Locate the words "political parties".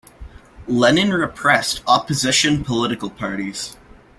2.63-3.77